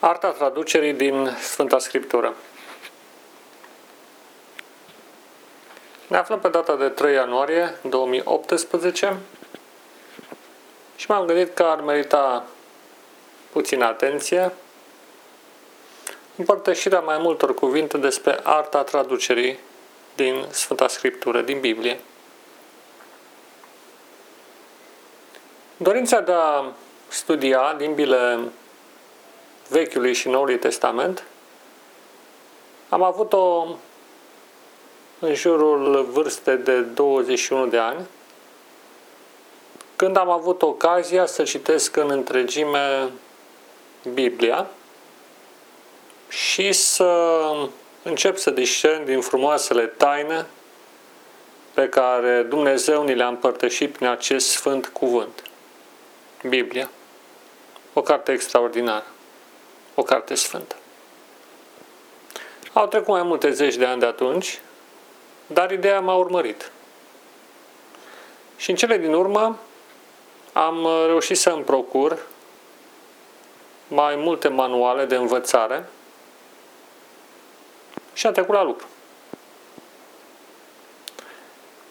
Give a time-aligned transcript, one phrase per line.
[0.00, 2.34] Arta traducerii din Sfânta Scriptură
[6.06, 9.16] Ne aflăm pe data de 3 ianuarie 2018
[10.96, 12.44] și m-am gândit că ar merita
[13.52, 14.52] puțină atenție
[16.36, 19.58] împărtășirea mai multor cuvinte despre arta traducerii
[20.16, 22.00] din Sfânta Scriptură, din Biblie.
[25.76, 26.64] Dorința de a
[27.08, 28.38] studia limbile
[29.68, 31.24] Vechiului și Noului Testament,
[32.88, 33.66] am avut-o
[35.18, 38.06] în jurul vârstei de 21 de ani,
[39.96, 43.10] când am avut ocazia să citesc în întregime
[44.12, 44.66] Biblia
[46.28, 47.40] și să
[48.02, 50.46] încep să discern din frumoasele taine
[51.74, 55.42] pe care Dumnezeu ni le-a împărtășit prin acest sfânt cuvânt,
[56.48, 56.90] Biblia.
[57.92, 59.04] O carte extraordinară
[59.98, 60.76] o carte sfântă.
[62.72, 64.60] Au trecut mai multe zeci de ani de atunci,
[65.46, 66.70] dar ideea m-a urmărit.
[68.56, 69.58] Și în cele din urmă
[70.52, 72.26] am reușit să îmi procur
[73.88, 75.88] mai multe manuale de învățare
[78.12, 78.86] și am trecut la lucru.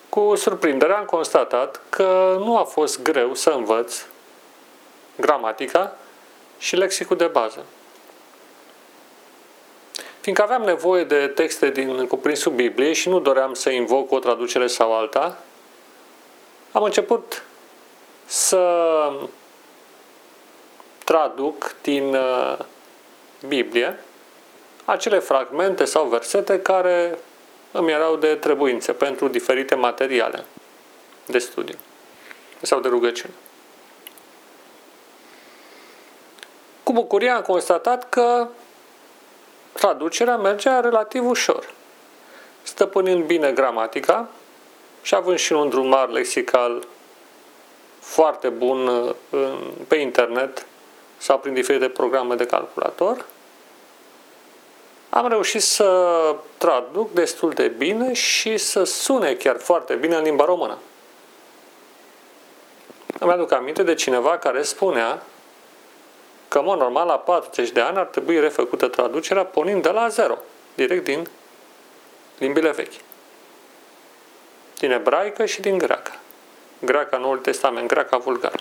[0.09, 4.01] Cu surprindere am constatat că nu a fost greu să învăț
[5.15, 5.95] gramatica
[6.57, 7.65] și lexicul de bază.
[10.27, 14.67] Fiindcă aveam nevoie de texte din cuprinsul Bibliei și nu doream să invoc o traducere
[14.67, 15.37] sau alta,
[16.71, 17.43] am început
[18.25, 19.11] să
[21.03, 22.57] traduc din uh,
[23.47, 23.99] Biblie
[24.85, 27.17] acele fragmente sau versete care
[27.71, 30.45] îmi erau de trebuință pentru diferite materiale
[31.25, 31.77] de studiu
[32.61, 33.33] sau de rugăciune.
[36.83, 38.47] Cu bucurie am constatat că
[39.77, 41.73] traducerea mergea relativ ușor.
[42.63, 44.27] Stăpânind bine gramatica
[45.01, 46.83] și având și un drumar lexical
[47.99, 49.13] foarte bun uh,
[49.87, 50.65] pe internet
[51.17, 53.25] sau prin diferite programe de calculator,
[55.09, 60.45] am reușit să traduc destul de bine și să sune chiar foarte bine în limba
[60.45, 60.77] română.
[63.19, 65.23] Îmi aduc aminte de cineva care spunea
[66.47, 70.37] că, mă, normal, la 40 de ani ar trebui refăcută traducerea pornind de la zero,
[70.75, 71.27] direct din
[72.37, 72.93] limbile vechi.
[74.79, 76.11] Din ebraică și din greacă.
[76.79, 78.59] Greaca Noul Testament, greaca vulgară.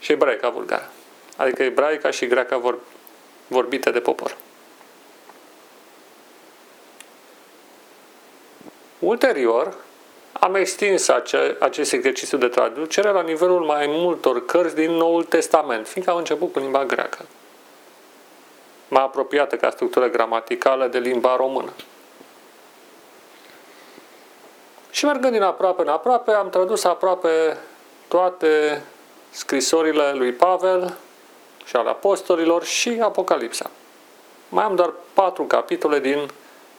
[0.00, 0.90] Și ebraica vulgară.
[1.36, 2.78] Adică ebraica și greaca vor,
[3.46, 4.36] vorbite de popor.
[8.98, 9.74] Ulterior,
[10.32, 15.88] am extins ace- acest exercițiu de traducere la nivelul mai multor cărți din Noul Testament,
[15.88, 17.18] fiindcă am început cu limba greacă.
[18.88, 21.72] Mai apropiată ca structură gramaticală de limba română.
[24.90, 27.56] Și mergând din aproape în aproape, am tradus aproape
[28.08, 28.82] toate
[29.30, 30.96] scrisorile lui Pavel
[31.64, 33.70] și ale apostolilor și Apocalipsa.
[34.48, 36.30] Mai am doar patru capitole din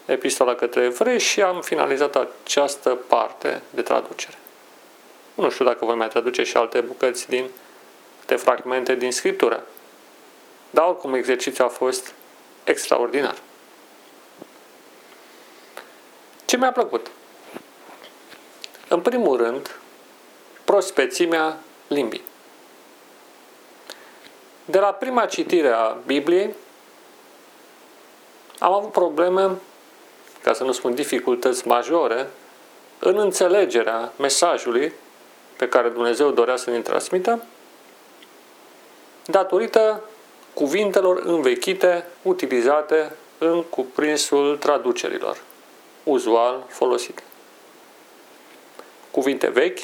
[0.05, 4.37] epistola către evrei și am finalizat această parte de traducere.
[5.33, 7.49] Nu știu dacă voi mai traduce și alte bucăți din
[8.25, 9.63] de fragmente din Scriptură.
[10.69, 12.13] Dar oricum exercițiul a fost
[12.63, 13.35] extraordinar.
[16.45, 17.11] Ce mi-a plăcut?
[18.87, 19.79] În primul rând,
[20.63, 22.23] prospețimea limbii.
[24.65, 26.55] De la prima citire a Bibliei,
[28.59, 29.51] am avut probleme
[30.43, 32.27] ca să nu spun dificultăți majore,
[32.99, 34.93] în înțelegerea mesajului
[35.57, 37.43] pe care Dumnezeu dorea să ne transmită,
[39.25, 40.03] datorită
[40.53, 45.37] cuvintelor învechite utilizate în cuprinsul traducerilor,
[46.03, 47.23] uzual folosite.
[49.11, 49.79] Cuvinte vechi,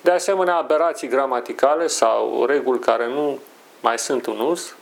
[0.00, 3.38] de asemenea aberații gramaticale sau reguli care nu
[3.80, 4.74] mai sunt în uz,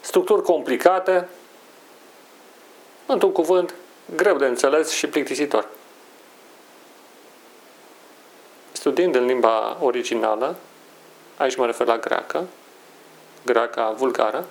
[0.00, 1.28] structuri complicate,
[3.06, 3.74] într-un cuvânt
[4.16, 5.68] greu de înțeles și plictisitor.
[8.72, 10.56] Studiind în limba originală,
[11.36, 12.46] aici mă refer la greacă,
[13.44, 14.44] greaca vulgară,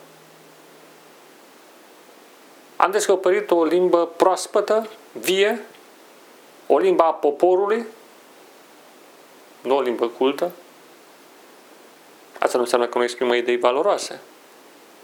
[2.75, 5.65] am descoperit o limbă proaspătă, vie,
[6.67, 7.85] o limbă a poporului,
[9.61, 10.51] nu o limbă cultă.
[12.39, 14.21] Asta nu înseamnă că nu exprimă idei valoroase,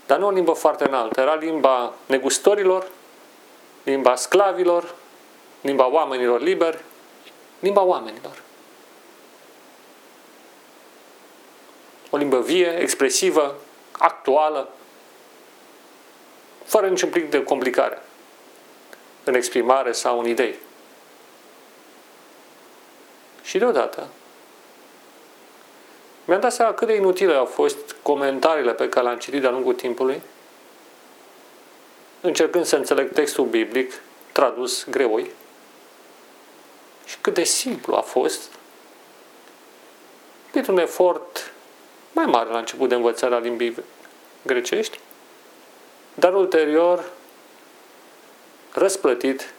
[0.06, 1.22] dar nu o limbă foarte înaltă.
[1.22, 2.88] Era limba negustorilor,
[3.84, 4.96] limba sclavilor,
[5.62, 6.84] limba oamenilor liberi,
[7.60, 8.42] limba oamenilor.
[12.10, 13.56] o limbă vie, expresivă,
[13.92, 14.70] actuală,
[16.64, 18.02] fără niciun plic de complicare
[19.24, 20.56] în exprimare sau în idei.
[23.42, 24.08] Și deodată
[26.25, 29.74] mi-am dat seama cât de inutile au fost comentariile pe care le-am citit de-a lungul
[29.74, 30.22] timpului,
[32.21, 34.01] încercând să înțeleg textul biblic
[34.31, 35.31] tradus greoi,
[37.06, 38.51] și cât de simplu a fost
[40.51, 41.54] printr-un efort
[42.12, 43.83] mai mare la început de învățarea limbii
[44.42, 45.00] grecești,
[46.13, 47.12] dar ulterior
[48.74, 49.54] răsplătit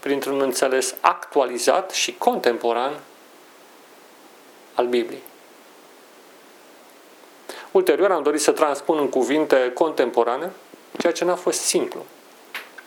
[0.00, 3.00] printr-un înțeles actualizat și contemporan
[4.74, 5.22] al Bibliei.
[7.70, 10.50] Ulterior am dorit să transpun în cuvinte contemporane
[11.10, 12.06] ceea ce n-a fost simplu.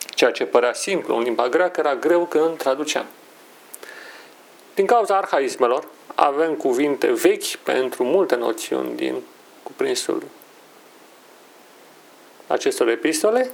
[0.09, 3.06] Ceea ce părea simplu în limba greacă era greu când traduceam.
[4.75, 9.21] Din cauza arhaismelor, avem cuvinte vechi pentru multe noțiuni din
[9.63, 10.23] cuprinsul
[12.47, 13.51] acestor epistole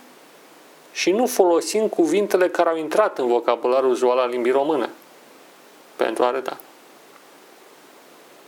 [0.92, 4.90] și nu folosim cuvintele care au intrat în vocabularul uzual al limbii române
[5.96, 6.58] pentru a reda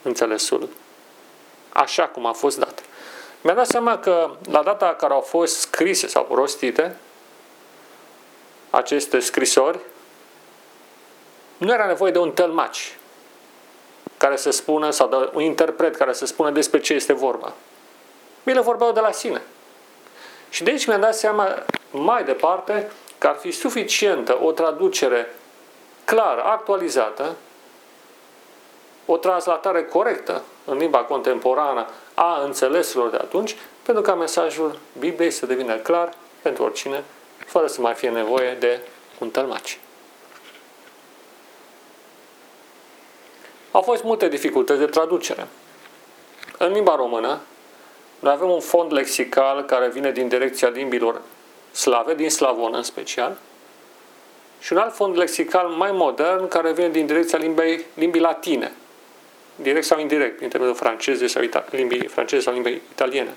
[0.02, 0.70] înțelesul
[1.70, 2.69] așa cum a fost dat.
[3.42, 6.96] Mi-am dat seama că la data care au fost scrise sau rostite
[8.70, 9.80] aceste scrisori,
[11.58, 12.98] nu era nevoie de un tălmaci
[14.18, 17.54] care să spună, sau de un interpret care să spună despre ce este vorba.
[18.44, 19.42] Ele vorbeau de la sine.
[20.50, 25.36] Și de aici mi-am dat seama mai departe că ar fi suficientă o traducere
[26.06, 27.36] clară, actualizată,
[29.06, 31.88] o translatare corectă în limba contemporană
[32.22, 37.04] a înțelesurilor de atunci, pentru ca mesajul Bibliei să devină clar pentru oricine,
[37.46, 38.80] fără să mai fie nevoie de
[39.20, 39.80] un tălmaci.
[43.72, 45.48] Au fost multe dificultăți de traducere.
[46.58, 47.40] În limba română,
[48.20, 51.22] noi avem un fond lexical care vine din direcția limbilor
[51.72, 53.38] slave, din slavonă în special,
[54.60, 58.72] și un alt fond lexical mai modern care vine din direcția limbii, limbii latine,
[59.62, 63.34] direct sau indirect, prin intermediul franceze sau limbii franceze sau limbii italiene.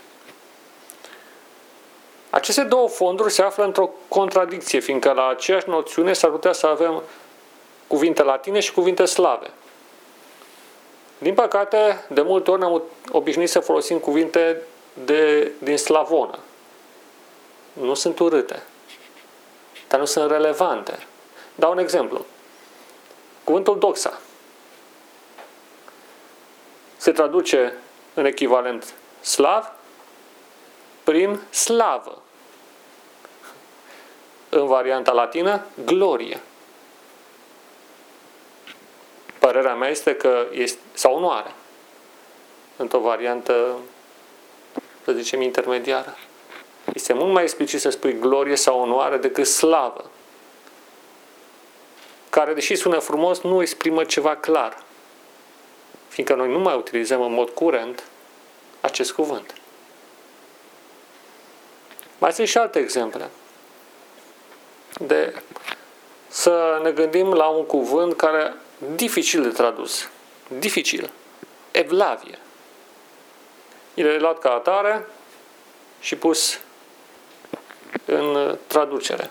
[2.31, 7.03] Aceste două fonduri se află într-o contradicție, fiindcă la aceeași noțiune s-ar putea să avem
[7.87, 9.51] cuvinte latine și cuvinte slave.
[11.19, 14.63] Din păcate, de multe ori ne-am obișnuit să folosim cuvinte
[15.05, 16.39] de, din slavonă.
[17.73, 18.63] Nu sunt urâte,
[19.89, 21.07] dar nu sunt relevante.
[21.55, 22.25] Dau un exemplu.
[23.45, 24.21] Cuvântul doxa
[27.03, 27.73] se traduce
[28.15, 29.73] în echivalent slav
[31.05, 32.23] prin slavă.
[34.49, 36.41] În varianta latină, glorie.
[39.39, 41.53] Părerea mea este că este, sau nu are.
[42.77, 43.77] Într-o variantă,
[45.05, 46.17] să zicem, intermediară.
[46.95, 50.11] Este mult mai explicit să spui glorie sau onoare decât slavă.
[52.31, 54.83] Care, deși sună frumos, nu exprimă ceva clar
[56.13, 58.03] fiindcă noi nu mai utilizăm în mod curent
[58.81, 59.55] acest cuvânt.
[62.19, 63.31] Mai sunt și alte exemple.
[65.01, 65.43] De
[66.29, 68.55] să ne gândim la un cuvânt care
[68.95, 70.09] dificil de tradus.
[70.59, 71.11] Dificil.
[71.71, 72.39] Evlavie.
[73.95, 75.07] El e luat ca atare
[76.01, 76.61] și pus
[78.05, 79.31] în traducere.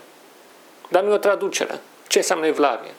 [0.90, 1.82] Dar nu e o traducere.
[2.08, 2.92] Ce înseamnă evlavie?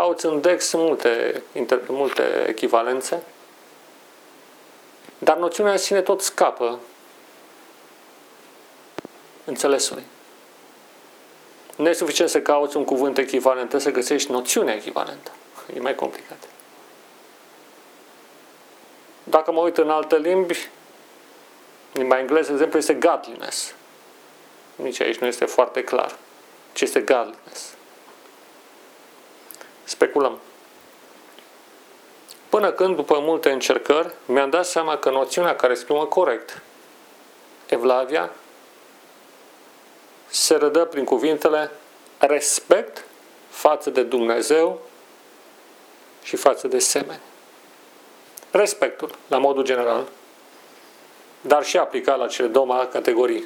[0.00, 1.42] Cauți în Dex multe,
[1.86, 3.22] multe echivalențe,
[5.18, 6.78] dar noțiunea în sine tot scapă
[9.44, 10.02] înțelesului.
[11.76, 15.30] Nu e suficient să cauți un cuvânt echivalent, trebuie să găsești noțiunea echivalentă.
[15.74, 16.48] E mai complicat.
[19.22, 20.68] Dacă mă uit în alte limbi,
[21.92, 23.74] limba engleză, de exemplu, este godliness.
[24.76, 26.16] Nici aici nu este foarte clar
[26.72, 27.78] ce este godliness
[29.90, 30.38] speculăm.
[32.48, 36.62] Până când, după multe încercări, mi-am dat seama că noțiunea care exprimă corect
[37.66, 38.30] Evlavia
[40.26, 41.70] se rădă prin cuvintele
[42.18, 43.04] respect
[43.48, 44.80] față de Dumnezeu
[46.22, 47.20] și față de semeni.
[48.50, 50.06] Respectul, la modul general,
[51.40, 53.44] dar și aplicat la cele două categorii.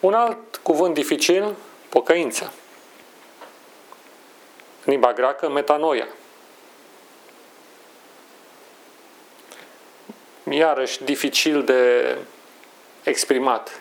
[0.00, 1.54] Un alt cuvânt dificil,
[1.88, 2.52] pocăința
[4.90, 6.06] limba greacă, metanoia.
[10.50, 12.16] Iarăși dificil de
[13.02, 13.80] exprimat.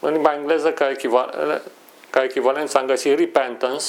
[0.00, 1.62] În limba engleză, ca, echival-
[2.10, 3.86] ca echivalență, am găsit repentance,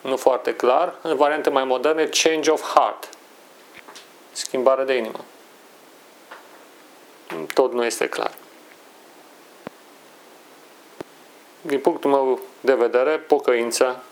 [0.00, 0.94] nu foarte clar.
[1.02, 3.08] În variante mai moderne, change of heart.
[4.32, 5.24] Schimbare de inimă.
[7.54, 8.32] Tot nu este clar.
[11.60, 14.02] Din punctul meu de vedere, pocăința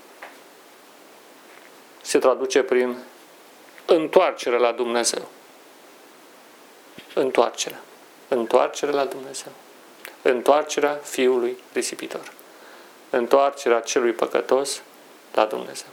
[2.00, 2.96] se traduce prin
[3.86, 5.28] întoarcere la Dumnezeu.
[7.14, 7.80] Întoarcere.
[8.28, 9.52] Întoarcere la Dumnezeu.
[10.22, 12.32] Întoarcerea fiului risipitor.
[13.10, 14.82] Întoarcerea celui păcătos
[15.34, 15.88] la Dumnezeu.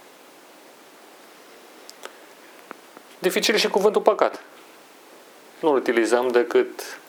[3.19, 4.41] Dificil și cuvântul păcat.
[5.59, 6.99] Nu-l utilizăm decât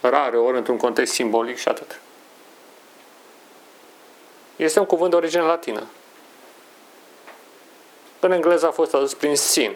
[0.00, 2.00] rare ori într-un context simbolic și atât.
[4.56, 5.86] Este un cuvânt de origine latină.
[8.24, 9.74] În engleză a fost tradus prin sin.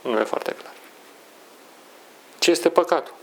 [0.00, 0.72] Nu e foarte clar.
[2.38, 3.14] Ce este păcatul?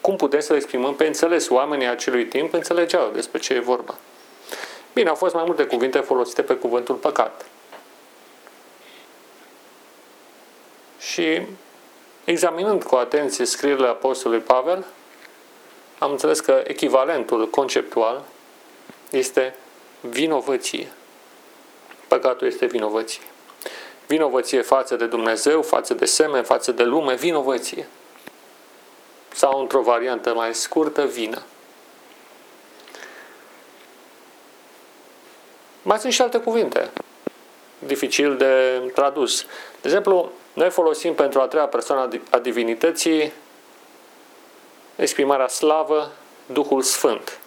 [0.00, 1.48] Cum putem să exprimăm pe înțeles?
[1.48, 3.94] Oamenii acelui timp înțelegeau despre ce e vorba.
[4.92, 7.44] Bine, au fost mai multe cuvinte folosite pe cuvântul păcat.
[10.98, 11.42] Și
[12.24, 14.84] examinând cu atenție scrierile Apostolului Pavel,
[15.98, 18.24] am înțeles că echivalentul conceptual
[19.10, 19.54] este
[20.00, 20.92] vinovăție.
[22.08, 23.22] Păcatul este vinovăție.
[24.06, 27.88] Vinovăție față de Dumnezeu, față de semen, față de lume, vinovăție.
[29.34, 31.42] Sau, într-o variantă mai scurtă, vină.
[35.82, 36.90] Mai sunt și alte cuvinte,
[37.78, 39.42] dificil de tradus.
[39.80, 43.32] De exemplu, noi folosim pentru a treia persoană a divinității
[44.96, 46.12] exprimarea slavă,
[46.46, 47.38] Duhul Sfânt.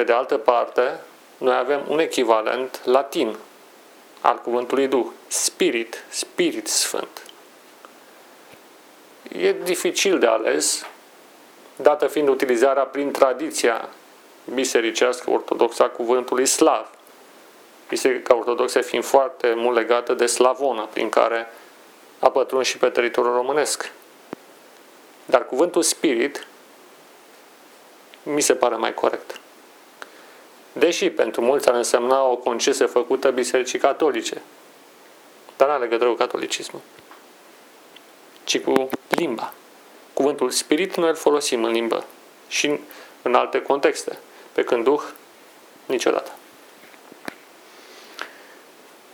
[0.00, 1.00] Pe de altă parte,
[1.38, 3.36] noi avem un echivalent latin
[4.20, 7.22] al cuvântului Duh, Spirit, Spirit Sfânt.
[9.28, 10.86] E dificil de ales,
[11.76, 13.88] dată fiind utilizarea prin tradiția
[14.54, 16.90] bisericească ortodoxă a cuvântului slav.
[17.88, 21.52] Biserica ortodoxă fiind foarte mult legată de slavonă, prin care
[22.18, 23.92] a pătruns și pe teritoriul românesc.
[25.24, 26.46] Dar cuvântul spirit
[28.22, 29.40] mi se pare mai corect.
[30.72, 34.42] Deși pentru mulți ar însemna o concesie făcută bisericii catolice,
[35.56, 36.80] dar nu are legătură cu catolicismul,
[38.44, 39.52] ci cu limba.
[40.12, 42.04] Cuvântul spirit noi îl folosim în limbă
[42.48, 42.80] și
[43.22, 44.18] în alte contexte,
[44.52, 45.02] pe când Duh
[45.86, 46.30] niciodată.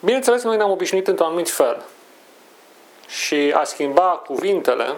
[0.00, 1.84] Bineînțeles, noi ne-am obișnuit într-un anumit fel
[3.08, 4.94] și a schimba cuvintele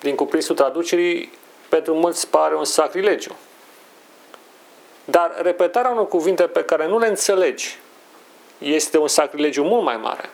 [0.00, 1.32] din cuprinsul traducerii
[1.68, 3.36] pentru mulți pare un sacrilegiu.
[5.04, 7.78] Dar repetarea unor cuvinte pe care nu le înțelegi
[8.58, 10.30] este un sacrilegiu mult mai mare,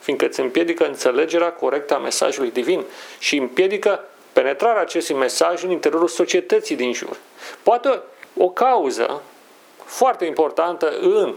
[0.00, 2.84] fiindcă îți împiedică înțelegerea corectă a mesajului divin
[3.18, 7.16] și împiedică penetrarea acestui mesaj în interiorul societății din jur.
[7.62, 8.00] Poate
[8.36, 9.22] o cauză
[9.84, 11.34] foarte importantă în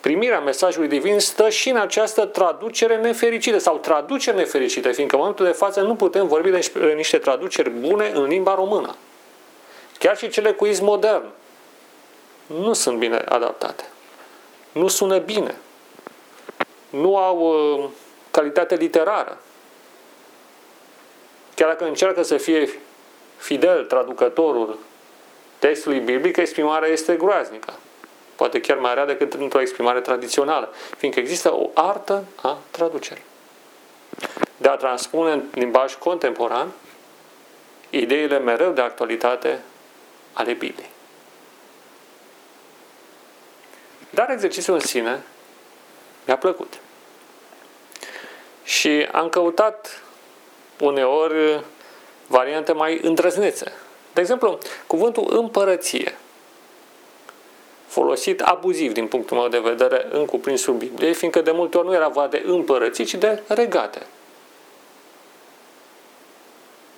[0.00, 5.46] primirea mesajului divin stă și în această traducere nefericită sau traducere nefericită, fiindcă în momentul
[5.46, 8.96] de față nu putem vorbi de niște traduceri bune în limba română.
[10.04, 11.24] Chiar și cele cu izm modern
[12.46, 13.84] nu sunt bine adaptate.
[14.72, 15.54] Nu sună bine.
[16.90, 17.88] Nu au uh,
[18.30, 19.40] calitate literară.
[21.54, 22.78] Chiar dacă încearcă să fie
[23.36, 24.78] fidel traducătorul
[25.58, 27.72] textului biblic, exprimarea este groaznică.
[28.34, 33.24] Poate chiar mai rea decât într-o exprimare tradițională, fiindcă există o artă a traducerii.
[34.56, 36.72] De a transpune în limbaj contemporan
[37.90, 39.62] ideile mereu de actualitate
[40.34, 40.90] ale Bibliei.
[44.10, 45.22] Dar exercițiul în sine
[46.26, 46.80] mi-a plăcut.
[48.64, 50.02] Și am căutat
[50.80, 51.64] uneori
[52.26, 53.72] variante mai îndrăznețe.
[54.12, 56.18] De exemplu, cuvântul împărăție,
[57.86, 61.94] folosit abuziv din punctul meu de vedere în cuprinsul Bibliei, fiindcă de multe ori nu
[61.94, 64.06] era vorba de împărății, ci de regate.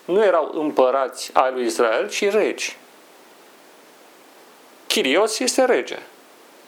[0.04, 2.76] Nu erau împărați ai lui Israel, ci regi.
[4.96, 5.98] Chirios este rege,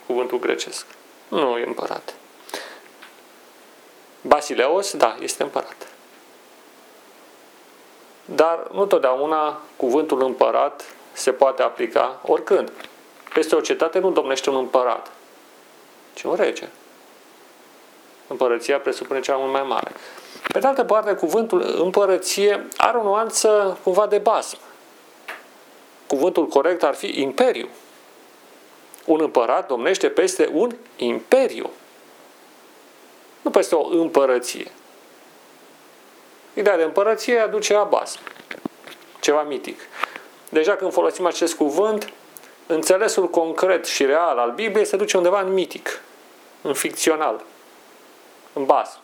[0.06, 0.86] cuvântul grecesc.
[1.28, 2.14] Nu e împărat.
[4.20, 5.88] Basileos, da, este împărat.
[8.24, 12.72] Dar nu totdeauna cuvântul împărat se poate aplica oricând.
[13.34, 15.10] Peste o cetate nu domnește un împărat,
[16.14, 16.68] ci un rege.
[18.26, 19.92] Împărăția presupune cea mult mai mare.
[20.52, 24.58] Pe de altă parte, cuvântul împărăție are o nuanță cumva de basm.
[26.06, 27.68] Cuvântul corect ar fi imperiu.
[29.08, 31.70] Un împărat domnește peste un imperiu.
[33.42, 34.70] Nu peste o împărăție.
[36.54, 38.18] Ideea de împărăție aduce abasm.
[39.20, 39.80] ceva mitic.
[40.48, 42.12] Deja când folosim acest cuvânt,
[42.66, 46.00] înțelesul concret și real al Bibliei se duce undeva în mitic,
[46.62, 47.44] în ficțional,
[48.52, 48.98] în baz.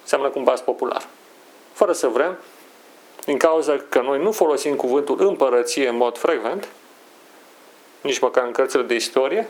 [0.00, 1.06] Înseamnă cu un baz popular.
[1.72, 2.38] Fără să vrem,
[3.24, 6.68] din cauza că noi nu folosim cuvântul împărăție în mod frecvent,
[8.00, 9.48] nici măcar în cărțile de istorie,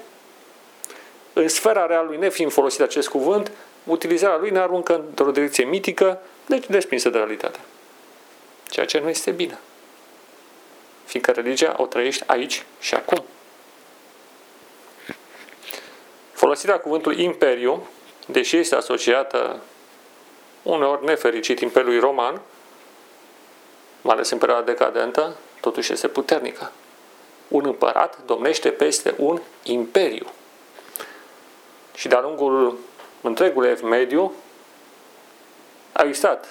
[1.33, 3.51] în sfera realului, nefiind folosit acest cuvânt,
[3.85, 7.59] utilizarea lui ne aruncă într-o direcție mitică, deci desprinsă de realitate.
[8.69, 9.59] Ceea ce nu este bine.
[11.05, 13.25] Fiindcă religia o trăiești aici și acum.
[16.33, 17.87] Folosirea cuvântului imperiu,
[18.27, 19.61] deși este asociată
[20.63, 22.41] uneori nefericit Imperiului Roman,
[24.03, 26.73] mai ales în perioada decadentă, totuși este puternică.
[27.51, 30.27] Un împărat domnește peste un imperiu.
[31.95, 32.79] Și de-a lungul
[33.21, 34.33] întregului ev mediu
[35.93, 36.47] a existat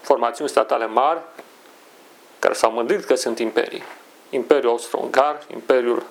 [0.00, 1.20] formațiuni statale mari
[2.38, 3.82] care s-au mândrit că sunt imperii.
[4.30, 6.02] Imperiul Austro-Ungar, Imperiul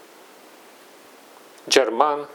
[1.67, 2.27] German,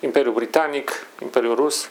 [0.00, 1.90] Imperiul Britanic, Imperiul Rus.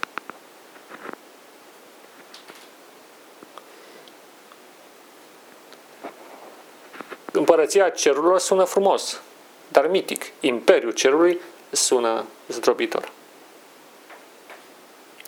[7.36, 9.22] Împărăția cerurilor sună frumos,
[9.68, 10.26] dar mitic.
[10.40, 11.40] Imperiul cerului
[11.72, 13.12] sună zdrobitor.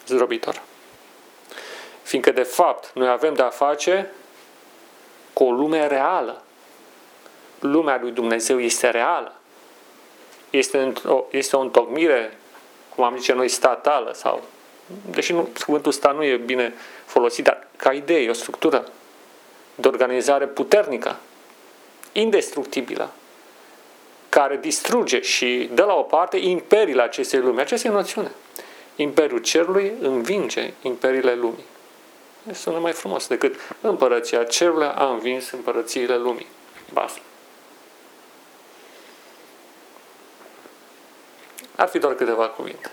[0.05, 0.61] Zdrobitor.
[2.01, 4.11] Fiindcă, de fapt, noi avem de-a face
[5.33, 6.41] cu o lume reală.
[7.59, 9.33] Lumea lui Dumnezeu este reală.
[10.49, 12.37] Este, o, este o întocmire,
[12.95, 14.43] cum am zice noi, statală sau
[15.09, 16.73] deși nu, cuvântul ăsta nu e bine
[17.05, 18.91] folosit, dar ca idee, o structură
[19.75, 21.15] de organizare puternică,
[22.19, 23.11] indestructibilă,
[24.29, 27.59] care distruge și dă la o parte imperiile acestei lumi.
[27.59, 28.31] Aceasta e noțiune.
[28.95, 31.65] Imperiul cerului învinge imperiile lumii.
[32.53, 36.47] Sună mai frumos decât împărăția cerului a învins împărățiile lumii.
[36.93, 37.19] Basta.
[41.75, 42.91] Ar fi doar câteva cuvinte.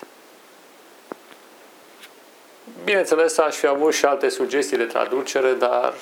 [2.85, 5.95] Bineînțeles, aș fi avut și alte sugestii de traducere, dar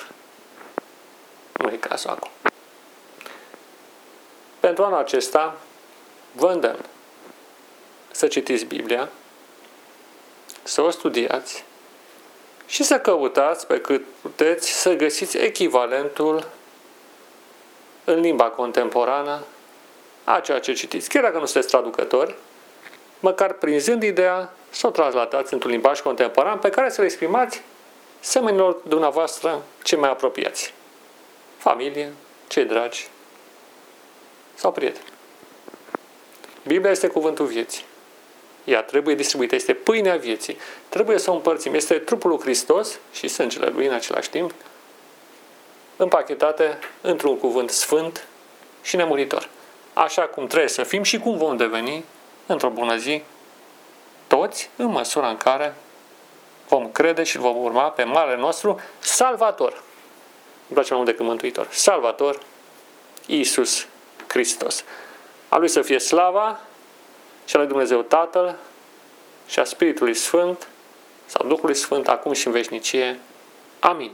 [1.57, 2.32] nu e cazul acum.
[4.63, 5.55] Pentru anul acesta,
[6.31, 6.85] vă îndemn
[8.11, 9.09] să citiți Biblia,
[10.63, 11.63] să o studiați
[12.65, 16.47] și să căutați pe cât puteți să găsiți echivalentul
[18.03, 19.43] în limba contemporană
[20.23, 21.09] a ceea ce citiți.
[21.09, 22.35] Chiar dacă nu sunteți traducători,
[23.19, 27.61] măcar prinzând ideea, să o translatați într-un limbaj contemporan pe care să-l exprimați
[28.19, 30.73] semenilor dumneavoastră cei mai apropiați.
[31.57, 32.13] Familie,
[32.47, 33.11] cei dragi
[34.53, 35.05] sau prieteni.
[36.67, 37.85] Biblia este cuvântul vieții.
[38.63, 40.57] Ea trebuie distribuită, este pâinea vieții.
[40.89, 41.73] Trebuie să o împărțim.
[41.73, 44.53] Este trupul lui Hristos și sângele lui în același timp,
[45.95, 48.27] împachetate într-un cuvânt sfânt
[48.81, 49.49] și nemuritor.
[49.93, 52.03] Așa cum trebuie să fim și cum vom deveni
[52.45, 53.21] într-o bună zi,
[54.27, 55.75] toți în măsura în care
[56.67, 59.71] vom crede și vom urma pe marele nostru Salvator.
[59.71, 61.67] Îmi place mai mult decât Mântuitor.
[61.71, 62.39] Salvator,
[63.25, 63.87] Iisus
[64.33, 64.83] Hristos.
[65.49, 66.59] A Lui să fie slava
[67.45, 68.55] și a Lui Dumnezeu Tatăl
[69.47, 70.67] și a Spiritului Sfânt
[71.25, 73.19] sau Duhului Sfânt acum și în veșnicie.
[73.79, 74.11] Amin.